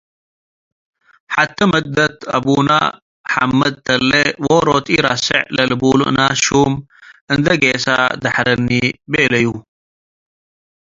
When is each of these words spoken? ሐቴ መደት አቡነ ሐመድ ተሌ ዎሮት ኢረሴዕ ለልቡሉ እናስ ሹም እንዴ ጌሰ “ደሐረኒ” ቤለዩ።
ሐቴ 1.33 1.57
መደት 1.71 2.17
አቡነ 2.37 2.69
ሐመድ 3.33 3.73
ተሌ 3.85 4.11
ዎሮት 4.45 4.85
ኢረሴዕ 4.95 5.43
ለልቡሉ 5.55 5.99
እናስ 6.11 6.39
ሹም 6.51 6.73
እንዴ 7.33 7.45
ጌሰ 7.61 7.85
“ደሐረኒ” 8.23 8.69
ቤለዩ። 9.11 9.45